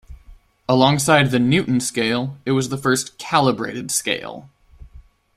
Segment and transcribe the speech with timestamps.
[0.67, 4.49] Alongside the Newton scale, it was the first "calibrated" scale.